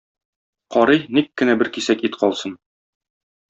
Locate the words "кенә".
1.41-1.57